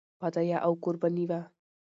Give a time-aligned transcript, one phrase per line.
[0.19, 1.39] فدیه او قرباني وه.